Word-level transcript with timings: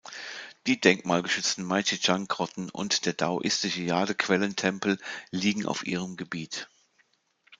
Die 0.65 0.81
denkmalgeschützten 0.81 1.63
Maijishan-Grotten 1.63 2.71
und 2.71 3.05
der 3.05 3.13
daoistische 3.13 3.81
Jadequellen-Tempel 3.83 4.97
liegen 5.29 5.67
auf 5.67 5.85
ihrem 5.85 6.17
Gebiet. 6.17 6.67